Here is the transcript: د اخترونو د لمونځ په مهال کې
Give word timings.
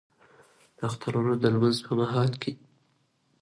د 0.77 0.79
اخترونو 0.89 1.33
د 1.37 1.43
لمونځ 1.53 1.77
په 1.85 1.93
مهال 1.99 2.31
کې 2.41 2.51